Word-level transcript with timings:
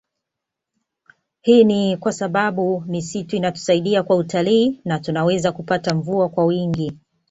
Hii 1.41 1.63
ni 1.63 1.97
kwa 1.97 2.11
sababu 2.13 2.83
misitu 2.87 3.35
inatusaidia 3.35 4.03
kwa 4.03 4.15
utalii 4.15 4.79
na 4.85 4.99
tunaweza 4.99 5.51
kupata 5.51 5.95
mvua 5.95 6.29
kwa 6.29 6.45
wingi 6.45 6.97